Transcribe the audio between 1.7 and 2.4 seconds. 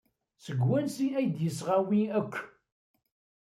wi akk?